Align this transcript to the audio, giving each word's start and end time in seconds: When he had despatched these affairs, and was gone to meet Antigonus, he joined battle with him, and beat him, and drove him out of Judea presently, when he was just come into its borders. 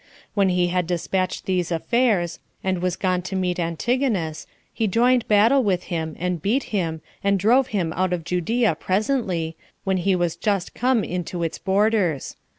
When 0.33 0.49
he 0.49 0.69
had 0.69 0.87
despatched 0.87 1.45
these 1.45 1.71
affairs, 1.71 2.39
and 2.63 2.81
was 2.81 2.95
gone 2.95 3.21
to 3.21 3.35
meet 3.35 3.59
Antigonus, 3.59 4.47
he 4.73 4.87
joined 4.87 5.27
battle 5.27 5.63
with 5.63 5.83
him, 5.93 6.15
and 6.17 6.41
beat 6.41 6.63
him, 6.73 7.01
and 7.23 7.37
drove 7.37 7.67
him 7.67 7.93
out 7.93 8.11
of 8.11 8.23
Judea 8.23 8.73
presently, 8.79 9.55
when 9.83 9.97
he 9.97 10.15
was 10.15 10.35
just 10.35 10.73
come 10.73 11.03
into 11.03 11.43
its 11.43 11.59
borders. 11.59 12.35